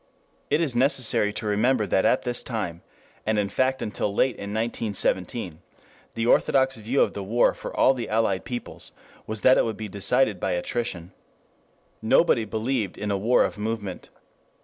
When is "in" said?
3.37-3.49, 4.37-4.49, 12.97-13.11